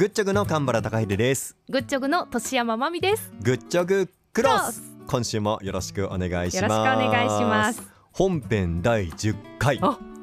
[0.00, 1.58] グッチョグの神原孝秀です。
[1.68, 3.30] グッチョグの年山まみです。
[3.42, 4.62] グッチョグクロス。
[4.62, 4.82] クロス。
[5.06, 6.62] 今週もよろしくお願いします。
[6.62, 7.82] よろしくお願いします。
[8.10, 9.78] 本編第10回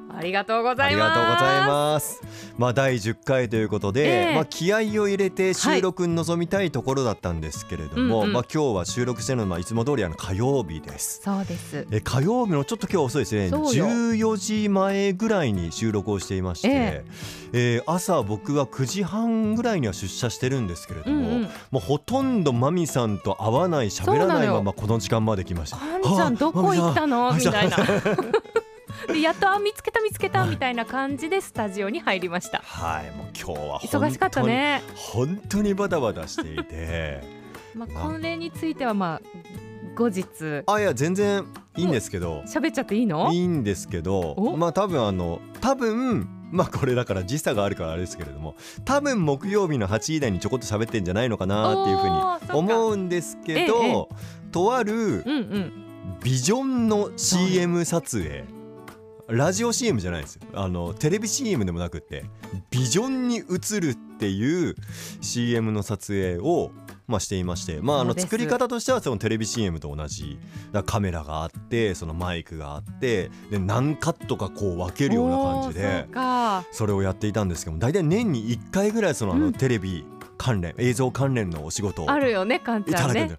[0.10, 1.16] あありがとうござありいます。
[1.16, 2.22] がとうございます。
[2.58, 4.36] まあ第10回ということで、ええ。
[4.36, 11.22] まあ気合を入れて収録に臨みたいところだったんですけれども、うんうんまあ今日は収録してるのはまあいつも通りあの火曜日です。
[11.24, 11.86] そうです。
[11.92, 13.50] え火曜日のちょっと今日遅いですね。
[13.50, 13.86] そうよ。
[13.88, 17.06] 14時前ぐらいに収録をしていまして、え
[17.54, 17.78] え。
[17.80, 21.42] ー朝僕は9時半ぐらいには出社してるんですけれども、うんうん。
[21.44, 25.78] もうほとんどマミさんと会わない喋らないままこの時間まで来ました。
[25.78, 27.78] カンちゃんどこ行ったのみたいな
[29.08, 32.60] でやっとあ見つけた見つけたみたいな感じでスタジオに入りました。
[32.60, 34.82] はい、もう今日は忙しかったね。
[34.96, 37.22] 本当にバタバタしていて。
[37.76, 39.28] まあこれについてはまあ
[39.96, 40.26] 後日。
[40.66, 42.42] あいや全然いいんですけど。
[42.46, 43.32] 喋っちゃっていいの？
[43.32, 44.34] いいんですけど。
[44.34, 44.58] お？
[44.58, 54.08] まあ多分あの多分まあこれだから時差があるからあれですけれども多分木曜日の8時台にちょこっと喋ってんじゃないのかなっていうふうに思うんですけど、ええ
[54.52, 55.72] とあるうんうん。
[56.24, 58.46] ビジョンの CM 撮影
[59.30, 60.42] ラジオ CM じゃないですよ。
[60.54, 62.26] あのテレビ CM でもなくって
[62.70, 64.76] ビジョンに映るっていう
[65.22, 66.72] CM の撮影を
[67.08, 70.38] まあ、していまして、まあ、あの作り方としてはそのテレビ CM と同じ。
[70.86, 76.08] カメラがあってそのマイクがあってで何カットかこう分けるような感じで
[76.72, 79.54] それをやっていたんですけども大体年に1回ぐらいそのあのうん。
[79.54, 80.06] テレビ
[80.38, 83.32] 関連映像関連のお仕事をあるよねカンいちゃんね。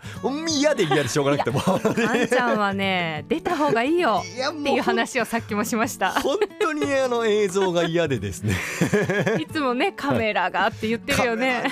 [0.49, 6.13] 嫌で嫌でしょうがなくてもカンちゃんはね出た方がいいよっていう話をさっきもしました。
[6.21, 8.55] 本当にあの映像が嫌でですね。
[9.41, 11.65] いつもねカメラがって言ってるよね。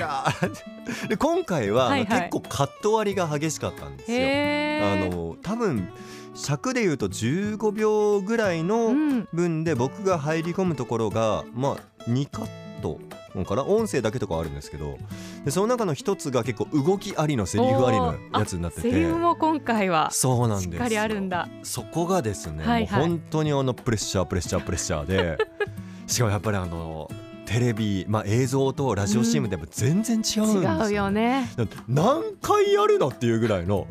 [1.08, 2.20] で今回ははいはい。
[2.20, 4.18] 結構カット割りが激しかったんですよ。
[4.18, 5.88] あの多分
[6.34, 9.28] 尺で言うと15秒ぐらいうのん。
[9.32, 12.46] 分で僕が入り込むところがまあ2カッ
[12.82, 13.00] ト
[13.44, 14.98] かな音声だけとかはあるんですけど
[15.44, 20.72] でその中の一つが結構動きありのセリフありのやつになってセリてフも今回はそうなんですよ。
[20.72, 21.48] しっかりあるんだ。
[21.62, 23.00] そこがですね、はいはい。
[23.00, 25.38] もう本当にあのプレッシャープレッシャープレッシャーで
[26.06, 27.10] しかもやっぱりあの
[27.46, 31.48] テレビ、まあ、映像とラジオ CM ってやっぱ全然違うんですよ,、違うよね。
[31.88, 33.86] 何回やるのっていうぐらいの。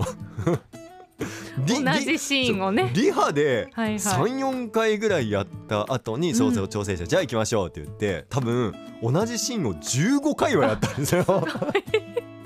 [0.45, 0.84] リ
[1.65, 2.91] 同じシーンをね。
[2.93, 3.95] リリハではいはい。
[3.95, 11.25] 34回ぐらいやった後にそうそう調整して、じゃあ行きましょうって言って多分同じシーンを15回はやったんですよ。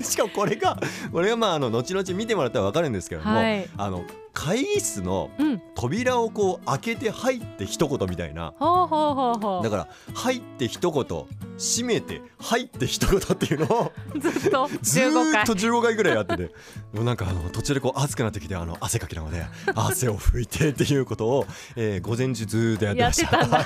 [0.00, 0.78] しかもこれが
[1.12, 3.68] これがまああの後々見てもらったら分かるんですけれども、はい。
[3.76, 5.62] あの会議室のうん。
[5.74, 8.52] 扉をこう開けて入って一言みたいな。
[8.58, 15.40] ほうほうほうほだから入って一言閉めて入って一言っていうのをう ずっとず15回。
[15.40, 16.50] ーっと15回ぐらいやってて。
[16.92, 21.46] もうなんかあの途中でこう熱くなってきてあの汗かきなので 汗を拭いてっていうことを、
[21.76, 23.64] えー午前中ずーっとやってました。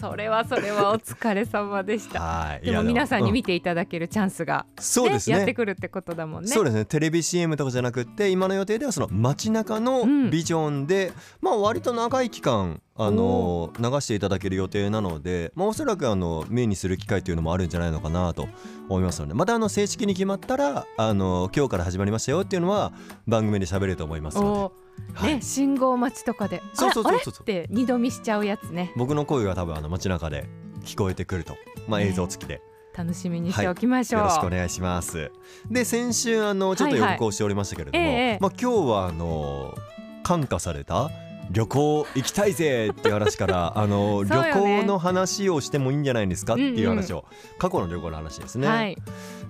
[0.00, 2.58] それはそれはお疲れ様でした。
[2.62, 5.36] でも皆さんにう見ていただけるチャンスがそうですね。
[5.36, 6.48] やってくるってことだもんね。
[6.50, 6.84] そうですね。
[6.84, 10.30] テレビ CM とかじゃなくって今の予定ではその街中のうん。
[10.30, 18.48] ビジョンで、まあ割と長い期間あの流していただける予定なので、まあ、おそらくあの目にする機会というのもあるんじゃないのかなと
[18.88, 22.92] 思いますのでまたあの正式に決まったらあの今日から始まりましたよっていうのは
[23.26, 24.72] 番組で喋れると思いますのお
[25.12, 25.34] で、はい。
[25.34, 26.62] ね信号待ちとかで。
[26.72, 27.34] そうそうそうそう。
[27.42, 28.92] って二度見しちゃうやつね。
[28.96, 30.48] 僕の声が多分あの街中で
[30.82, 31.56] 聞こえてくると、
[31.86, 32.08] まあ、ね。
[32.08, 32.62] 映像付きで。
[32.96, 35.30] 楽しみにしておきましょう、よろしくお願いします。
[35.70, 38.38] で先週あのちょっと予告をしておりましたけれども、はいはいええ。
[38.40, 39.74] まあ今日はあの
[40.22, 41.10] 感化された
[41.50, 44.30] 旅行行きたいぜっていう話から あの、ね。
[44.30, 47.24] 旅行の話をしてもいいんじゃないんですかっていう話を、
[47.58, 48.96] 過去の旅行の話ですね、はい。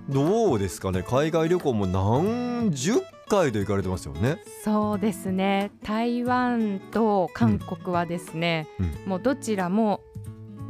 [0.09, 1.03] どうですかね？
[1.03, 4.37] 海外旅行も何十回と行かれてますよね？
[4.63, 5.71] そうですね。
[5.83, 9.09] 台湾と韓国はですね、うん。
[9.09, 10.01] もうどちらも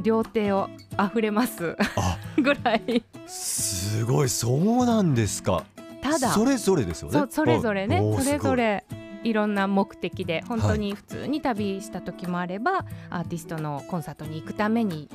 [0.02, 5.64] 両手を溢れますあ ぐらいすごいそうなんですか。
[6.00, 7.18] ただそれぞれですよね。
[7.18, 8.50] そそれぞれねそれぞ。
[8.50, 8.84] すれ
[9.24, 15.08] いろんな目的で本当に普通に旅した時もあれば、アーティストのコンサートに行くために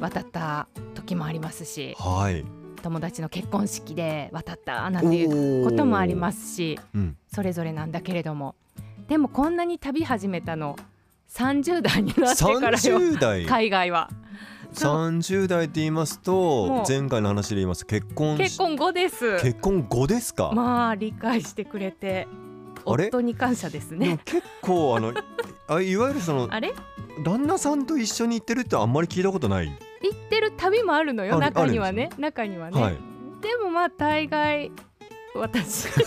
[0.00, 2.44] 渡った時もありますしはい。
[2.82, 5.24] 友達の結婚式で渡ったなんてい
[5.60, 7.16] うこともありますしうん。
[7.32, 8.54] それぞれなんだけれども
[9.08, 10.76] でもこんなに旅始めたの
[11.34, 12.76] 30代になってからよ。
[12.76, 14.08] 30代海外は。
[14.72, 17.80] 30代って言いますと前回の話で言います。
[17.80, 19.40] と結婚し結婚後です。
[19.40, 22.28] 結婚後ですか、まあ理解してくれて
[22.86, 23.08] あれ？
[23.08, 24.20] 夫に感謝ですね。
[24.24, 25.12] 結構あの
[25.68, 26.72] あいわゆるそのあれ？
[27.24, 32.10] 旦那さんと一緒に行ってるってあんまり聞いたことない、行ってる旅もあるのよ中にはね。
[32.18, 32.98] 中にはね、はい。
[33.40, 34.72] でもまあ大概
[35.34, 35.88] 私。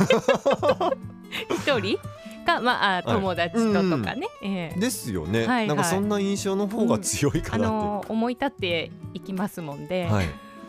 [1.49, 1.99] 一人？
[2.47, 4.79] かまああ友達ととかね、ええ。
[4.79, 5.67] ですよね、はいはい。
[5.67, 10.25] なんかそんな印象の方が強いかあなって、の思い立っていきますもんで、はい。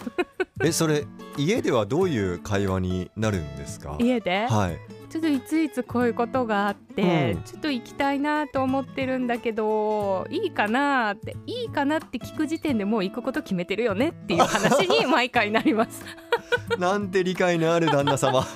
[0.65, 1.05] えそれ
[1.37, 3.97] 家ではどういう会話になるんですか？
[4.01, 4.47] 家で？
[4.49, 4.79] はい。
[5.09, 7.43] ちょっといついつこういうことがあって、うん。
[7.43, 16.05] ちょっと行きたいなと思ってるんだけどいいかなっていいかなって聞く時点でもう行くこと決めてるよねっていう話に毎回なります。
[16.79, 18.43] なんて理解のある旦那様。
[18.43, 18.47] で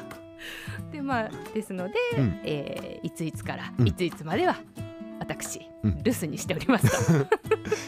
[1.02, 2.40] まあですので、うん。
[2.44, 3.88] えーいついつからうん。
[3.88, 4.56] いついつまでは
[5.18, 6.02] 私、うん。
[6.02, 7.26] 留守にしておりますと。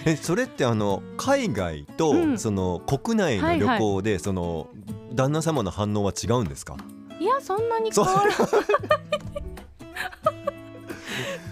[0.07, 2.39] えそれってあの海外と、うん。
[2.39, 4.69] その国内の旅行で、その
[5.13, 6.77] 旦那様の反応は違うんですか？
[7.21, 8.35] いやそんなに変わらない。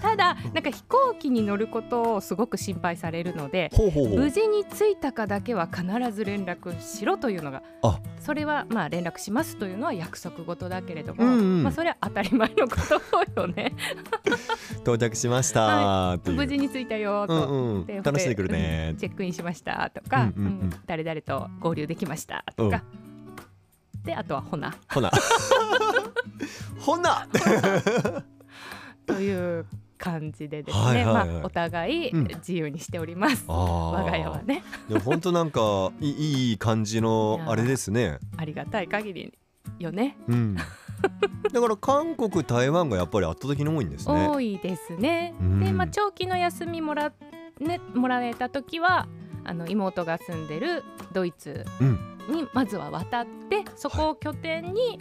[0.03, 3.71] ただなんか飛行機に乗ることをすごく心配されるので
[4.15, 8.01] 無事に着いたかだけは必ず連絡しろというのがあ。
[8.19, 11.63] それはまあ連絡しますというのは約束事だけれども、うんうん。
[11.63, 12.77] まあそれは当たり前のこ
[13.35, 13.73] とよね。
[14.83, 17.87] 到着しましたっていう、無事に着いたようと、んうん。
[17.87, 18.91] で楽しんでくるね。
[18.93, 20.61] うんチェックインしましたとか、うんうんうん。
[20.61, 22.83] うん誰々と合流できましたとか、
[24.05, 25.11] であとはほなほな
[26.79, 27.27] ほな
[29.07, 29.67] という
[30.03, 31.29] 感じでですね、はいはいはい。
[31.29, 32.25] まあ、お互いうん。
[32.25, 34.65] 自由にしております、あ我が家はーね。
[34.89, 38.19] でも本当なんかいいいい感じのあれですね。
[38.37, 39.33] ありがたい限り
[39.79, 40.17] よね。
[40.27, 40.57] うん。
[40.57, 44.29] だから韓国台湾がやっぱり圧倒的に多いんですね。
[44.29, 45.35] 多いですね。
[45.41, 45.61] うん。
[45.61, 47.13] で、まあ、長期の休みもら,、
[47.61, 49.07] ね、もらえた時は
[49.45, 50.83] あの妹が住んでる
[51.13, 51.99] ドイツうん。
[52.29, 54.99] にまずは渡ってそこを拠点に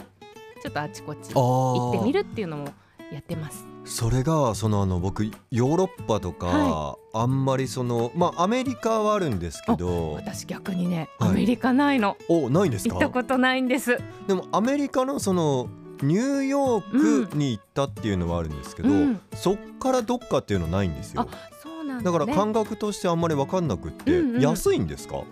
[0.61, 2.73] ちょっとあちこちあ行ってみるるっていうのも
[3.11, 3.67] やってます。
[3.83, 11.29] それがそのあの僕ヨーロッパとか、はあんまりそのまあアメリカはあるんですけど私逆にねはい。
[11.29, 12.95] アメリカないの、おないんですか？
[12.95, 13.97] 行ったことないんです。
[14.27, 15.67] でもアメリカのその
[16.01, 19.21] ニューヨークに行ったっていうのはあるんですけど、うん。
[19.35, 21.21] そっからどっかっていうのないんですよ。
[21.21, 21.27] あ
[21.61, 24.41] そうなんだ、ね、だから感覚としてあんまり分かんなくって、うんうん。
[24.41, 25.23] 安いんですか？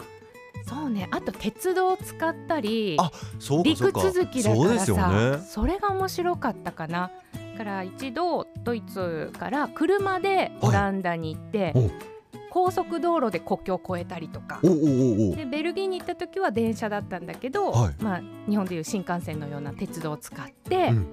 [0.68, 1.08] そうね。
[1.12, 5.46] あと鉄道を使ったりあそうかそう陸か続きだかそうですよらさね。
[5.48, 7.10] それが面白かったかな。
[7.59, 11.89] だから一度ドイツから車でオランダに行って、お
[12.50, 14.61] 高速道路で国境を越えたりとか。
[14.63, 17.95] でベルギーに行った時は電車だったんだけど、はい。
[18.01, 21.07] まあ、日本でいう新幹線のような鉄道を使って、うん。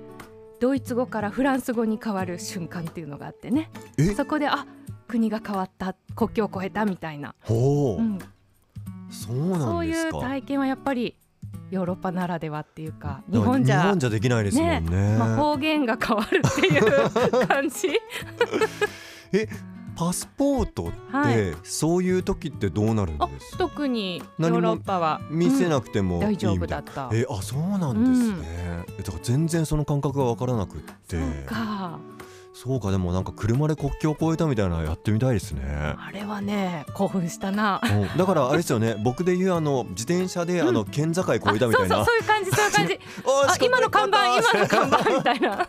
[0.61, 3.69] ドイツ語からフランス語に変わる瞬間っていうのがあってね。
[3.99, 4.15] え？
[4.15, 4.67] そこであ
[5.09, 8.19] 国が変わった国境を越えたみたいな、ほう、うん、
[9.11, 11.17] そういう体験はやっぱり
[11.71, 15.17] ヨーロッパならではっていうか日本じゃ日本じゃできないですもんね。
[15.19, 17.89] まあ、方言が変わるっていう感じ。
[19.97, 21.57] パスポートって、はい。
[21.63, 23.59] そういう時ってどうなるんあですか？
[23.59, 25.23] 特にヨーロッパは。
[25.31, 27.11] 見せなくくてもいいみたいな大丈夫だった。
[27.15, 31.17] えあそうなんですね、えだから全然その感覚が分からなくって。
[31.17, 31.99] そうか
[32.57, 35.63] そうかでもなんか車で国境を越えたみたいなのやってみたいですね。
[35.63, 37.83] あれはね興奮したな。
[37.85, 38.17] うん。
[38.17, 38.97] だからあれですよね。
[39.05, 42.95] 僕で言うあの自転車であの県境越えたみたいな、あそうそうそういう感じそういう感じ。
[43.29, 45.69] ああ今の看板今の看板みたいな。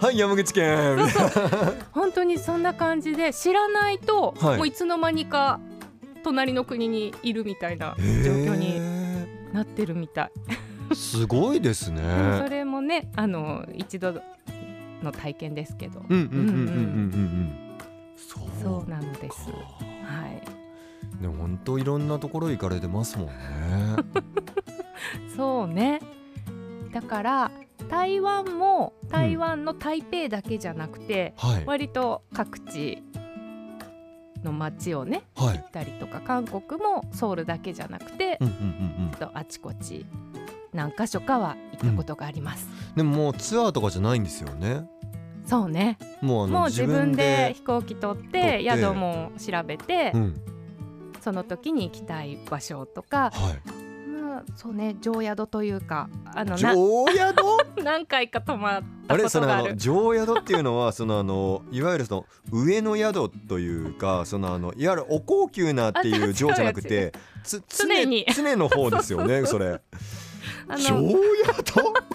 [0.00, 0.96] はい山口県。
[0.96, 4.56] みたいな本当にそんな感じで知らないと、はい。
[4.56, 5.60] もういつの間にか
[6.24, 10.30] 隣の国にいるみたいな状況にへなってるみたい。
[10.88, 12.00] ーすごいですね。
[12.42, 14.22] それもねあの一度
[15.02, 16.00] の体験ですけど。
[16.08, 17.58] うんうんうんうんうんうんうん
[18.16, 19.46] そうそうなのです。
[19.50, 19.52] か
[20.04, 20.42] はい。
[21.20, 23.32] でも本当いろんなところ行かれてますもんね
[25.36, 26.00] そうね。
[26.92, 27.50] だから
[27.88, 33.02] 台湾も台湾の台北だけじゃなくて、はい割と各地
[34.42, 38.56] の街をねはい行ったりとか韓国もソウルだけじゃなくて、うんうんう
[39.02, 40.06] んうんとあちこち
[40.72, 42.68] 何箇所かは行ったことがあります。
[42.96, 44.86] でももうツアーとかじゃないんですよね
[45.46, 45.98] そうね。
[46.20, 50.40] もうもう自分で飛行機取って宿も調べて、うん。
[51.20, 53.86] その時に行きたい場所とか、はい。
[54.08, 57.24] まあそうね常宿というかあのな常宿？
[57.82, 59.28] 何回か泊まったあれ？
[59.28, 67.12] その常宿っていうのは そのあのいわゆるその上の宿というかそのあのいわゆるお高級なっていう常じゃなくて
[67.44, 68.26] つ常に。
[68.34, 69.68] 常の方ですよね それ。
[69.74, 69.80] あ
[70.68, 71.18] 常の宿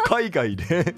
[0.06, 0.96] 海外で？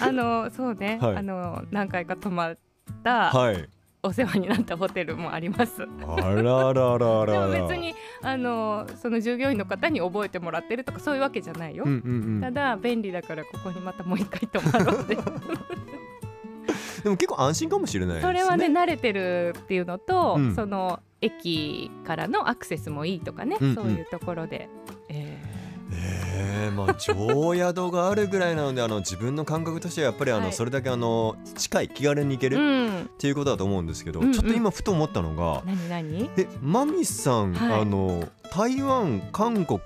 [0.00, 1.16] あのそうね、はい。
[1.16, 2.58] あの何回か泊まっ
[3.02, 3.68] たはい。
[4.02, 5.82] お世話になったホテルもあります。
[5.82, 7.24] あらららでら。
[7.26, 11.82] らも別にあのその従業員の方に覚えてもらってるとかそういうわけじゃないよ。
[11.84, 12.40] うんうんうん。
[12.40, 15.16] ただ便利だからここにまたもう一回泊まろうって。
[17.02, 18.22] でも結構安心かもしれないね。
[18.22, 20.54] それはね慣れてるっていうのと、うん。
[20.54, 23.74] その駅からのアクセスもいいとかね、うんうん。
[23.74, 24.68] そういうところで、
[25.08, 25.35] ええ
[26.38, 30.52] えまあ常宿があるぐらいなのであの自分の感覚としてはやっぱりあの、はい。
[30.52, 33.10] それだけあの近い気軽に行ける、うん。
[33.18, 34.32] ていうことだと思うんですけど、うんうん。
[34.32, 36.30] ちょっと今ふと思ったのが、何何？
[36.36, 37.80] えマミさん、はい。
[37.80, 39.80] あの台湾韓国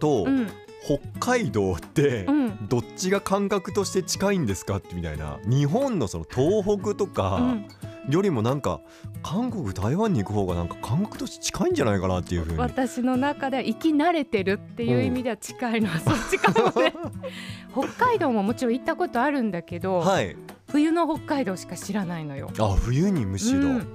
[0.00, 0.50] とうん。
[0.84, 2.68] 北海道ってうん。
[2.68, 5.38] どっちが感覚として近いんですかってみたいな。
[5.44, 7.66] 日本のその東北とうかん
[8.08, 8.80] よりもなんか
[9.22, 12.58] 韓国台湾に行く方がなんか感覚として近いんじゃないかなっていうふうに。
[12.58, 16.94] 私の中では生き慣れてるっていう意味では近いのはそっちかもね。
[17.72, 20.36] 北海道ももちろん行ったことあるんだけど、はい。
[20.68, 22.50] 冬の北海道しか知らないのよ。
[22.58, 23.88] あ冬にむしろ、うん。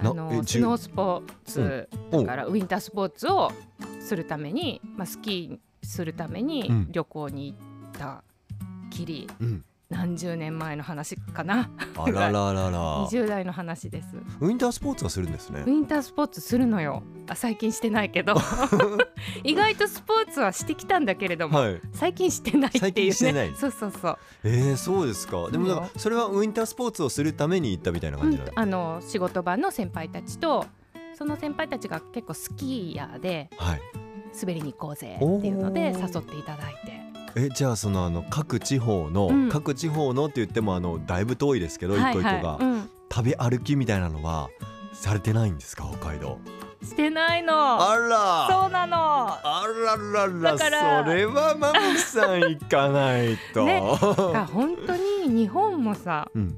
[0.00, 3.52] あのスノースポーツおだからウィンタースポーツを
[4.00, 6.88] するために、まあ、スキーするためにうん。
[6.90, 8.24] 旅行に行った
[8.90, 11.70] きり、うん、何十年前の話かな。
[11.96, 13.06] あらららら。
[13.06, 14.08] 20代の話です。
[14.40, 15.60] ウィンタースポーツはするんですね。
[15.60, 17.02] ウィンタースポーツするのよ。
[17.28, 18.34] あ最近してないけど。
[19.44, 21.80] 意外とスポーツはしてきたんだけれども、はい。
[21.92, 22.88] 最近してないっていうね。
[22.88, 23.52] 最近してない。
[23.54, 25.50] そうそうそう、えー、そうですか。
[25.50, 30.64] でもだそうよからそれはウィンタースポーツをするために行ったみたいなうん感じなの、あの仕事場の先輩たちと
[31.18, 33.80] その先輩たちが結構スキーヤーではい。
[34.40, 37.01] 滑りに行こうぜっていうので誘っていただいて
[37.34, 39.48] えじゃあそのあの各地方の、うん。
[39.48, 44.48] 各地方のって言ってもあのだいぶ遠いですけど、一個一個が、うん、食べ歩きみたいなのは
[44.92, 46.38] されてないんですか北海道？
[46.82, 47.54] してないの。
[47.54, 48.48] あら。
[48.50, 48.96] そうなの。
[48.98, 49.64] あ
[50.12, 50.58] ららら。
[50.58, 53.80] それはマミさん行かないと、ね。
[53.80, 56.56] が本当に日本もさうん、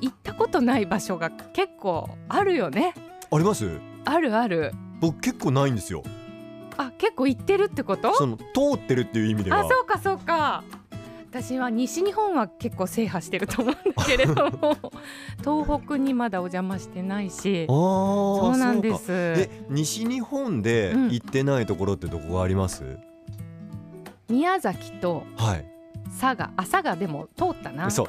[0.00, 2.94] 行ったことない場所が結構あるよね。
[3.30, 3.70] あります？
[4.06, 4.72] あるある。
[5.00, 6.02] 僕結構ないんですよ
[6.80, 8.14] あ結構行ってるってこと？
[8.14, 8.44] その通
[8.76, 9.60] ってるっていう意味では。
[9.60, 10.64] あそうかそうか。
[11.30, 14.76] 私は西日本は結構制覇してると思うんだけれども。
[15.44, 17.66] 東北にまだお邪魔してないし。
[17.68, 18.96] あーそうなんです。
[18.98, 19.12] そうか。
[19.12, 21.10] え西日本でうん。
[21.10, 22.98] 行ってないところってどこがあります、
[24.28, 25.64] 宮崎とはい。
[26.20, 26.50] 佐賀。
[26.56, 27.90] あ佐賀でも通ったな。
[27.90, 28.08] そう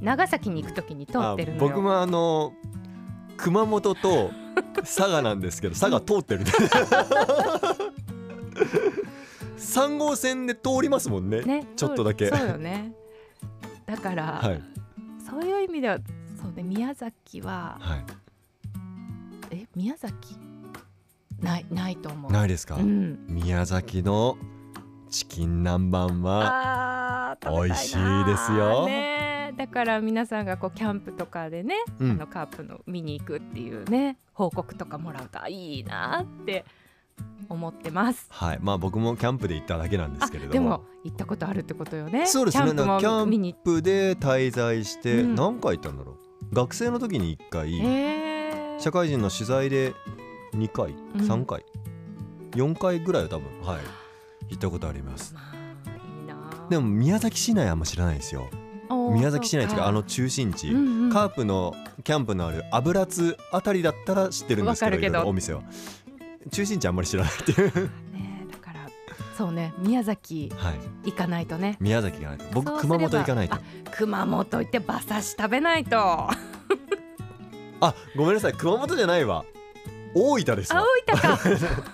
[0.00, 2.52] 長崎に行くときに通ってるの僕もあの
[3.38, 4.30] 熊本と
[4.74, 6.44] 佐賀なんですけど 佐賀通ってる
[9.58, 12.28] 3号線で通りますもんねねちょっとだけ。
[12.28, 12.92] そうよね。
[13.86, 14.62] だから、はい。
[15.28, 15.98] そういう意味では
[16.40, 18.04] そうね宮崎ははい。
[19.50, 20.36] え宮崎？
[21.40, 22.32] ないないと思う。
[22.32, 23.26] ないですか、うん。
[23.28, 24.36] 宮崎の
[25.10, 28.86] チキン南蛮は美味しいですよ。
[28.86, 29.54] ね。
[29.56, 32.10] だから皆さんがこうキャンプとかでね、うん。
[32.12, 36.64] あのカープの見に行くっていうね報告とかもらうとあいいなって
[37.48, 38.26] 思ってます。
[38.28, 38.58] はい。
[38.60, 40.52] まあ僕もキャンプで行っただけなんですけれども。
[40.52, 42.26] あでも行ったことあるってことよね。
[42.26, 42.64] そうですね。
[42.64, 45.34] キャャンプで滞在してうん。
[45.34, 46.16] 何回行ったんだろ
[46.52, 49.94] う、学生の時に1回、社会人の取材で
[50.54, 51.20] 2回うん。
[51.20, 51.64] 3回、
[52.52, 53.78] 4回ぐらいは多分はい。
[54.48, 55.34] 行ったことあります。
[55.34, 56.68] まあいいな。
[56.68, 58.48] でも宮崎市内あんま知らないですよ。
[58.88, 61.12] 宮崎市内っていうかあのそ中心地、うんうん。
[61.12, 65.62] カープのキャンプのある油津あたりだったら知ってるんですけどお店は
[66.50, 67.74] 中心地あんまり知らないっていう。
[68.12, 68.88] ねだから
[69.36, 70.70] そうね宮崎は
[71.04, 71.10] い。
[71.10, 71.76] 行かないとね。
[71.80, 72.44] 宮崎行かないと。
[72.52, 73.54] 僕熊本行かないと。
[73.56, 73.60] あ
[73.92, 75.98] 熊本行って馬刺し食べないと。
[75.98, 76.30] あ
[77.80, 78.52] あごめんなさい。
[78.54, 79.44] 熊本じゃないわ。
[80.14, 80.82] 大分ですわ。
[81.04, 81.38] 大分か。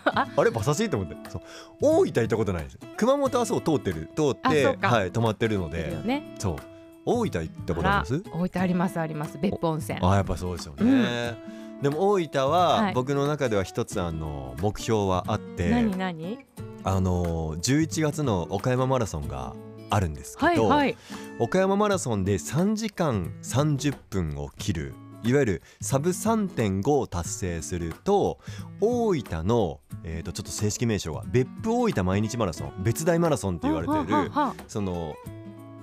[0.36, 1.16] あれ馬刺しと思って。
[1.30, 1.42] そう。
[1.80, 2.78] 大分行ったことないです。
[2.96, 5.98] 熊本はそう通ってる通ってはい泊まってるので。
[6.04, 6.36] ね。
[6.38, 6.56] そう。
[7.04, 8.22] 大分行ったことあります？
[8.32, 9.36] 大分ありますあります。
[9.42, 9.98] 別府温泉。
[10.00, 11.36] あやっぱそうですよね、
[11.82, 16.38] でも大分ははい僕の中では一つあの目標はあって、何何？
[16.84, 19.54] あの11月の岡山マラソンが
[19.90, 20.96] あるんですけど、はいはい。
[21.38, 28.38] 岡山マラソンで3時間30分を切るいわゆるサブ3.5を達成すると
[28.80, 35.14] 大分の、えー、とちょっと正式名称が別府大分毎日マラソン別大マラソンって言われてはるはははその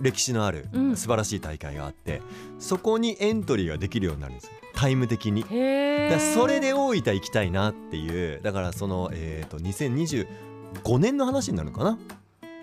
[0.01, 0.97] 歴史のあるうん。
[0.97, 2.21] 素晴らしい大会があって、
[2.57, 4.51] そこにエントリーができるようになるんですよ。
[4.73, 5.43] タイム的に。
[5.43, 11.99] だそれで大分行きたいなっていうだからその、えー、と2025年の話になるのかな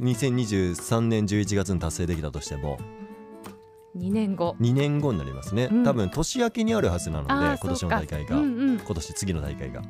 [0.01, 2.79] ？2023年11月に達成できたとしても。
[3.99, 4.57] 2年後。
[4.61, 5.85] 2年後になりますね、うん。
[5.85, 8.79] 多分年明けにあるはずなので今年の大会が、うんうん。
[8.79, 9.83] 今年次の大会が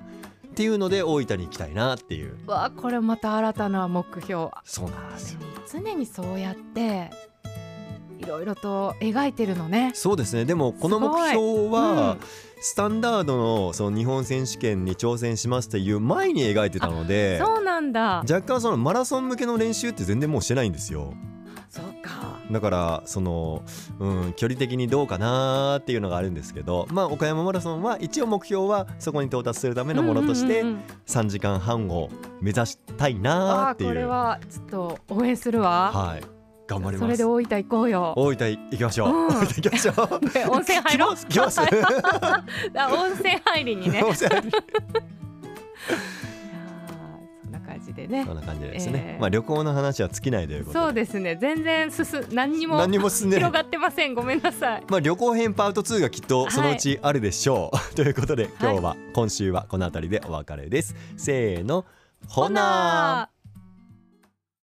[0.57, 4.49] っていうので大分に行きたいなっていうわあこれまた新たな目標。
[4.65, 7.11] そうなんですよ常にそうやって
[8.19, 9.93] いろいろと描いてるのね。
[9.95, 12.21] そうですねでもこの目標は、うん
[12.59, 18.25] スタンダードのその日本選手権に挑戦しますっていう前に描いてたのでそうなんだ。
[18.29, 21.13] 若干そのマラソン向けの練習って全然もうしてないんですよ。
[22.51, 23.63] だからその、
[23.99, 30.85] うん、距離的にどうかなーっていうのがあるんですけどまあ岡山マラソンは一応目標はそこに到達するためのものとしてうんうんうんうん。
[31.07, 32.09] 3時間半を
[32.41, 33.95] 目指したいなーあーこっていう。
[33.95, 35.93] れはちょっと応援するわ。
[35.93, 36.23] はい。
[36.67, 36.99] 頑張ります。
[37.01, 38.15] それで大分行こうよ。
[38.17, 39.29] 大分行きましょう、うん。
[39.29, 40.31] 行きましょう。
[40.31, 41.17] で温泉入ろう。
[41.17, 44.03] 温泉入りにね。
[44.03, 44.51] 温泉入り
[47.97, 48.25] でね。
[48.25, 50.85] そんな感じですね、えーまあ旅行の話は尽きないということで。
[50.85, 51.37] そうですね。
[51.41, 54.15] 全然進何にも何にも進んで広がってません。
[54.15, 54.85] ごめんなさい。
[54.89, 60.95] まあ旅行編パート2がきっとそのうちあるでしょう、 ということで今日は、今週はこの辺りでお別れです。
[61.17, 61.85] せーの。
[62.29, 63.36] ほなー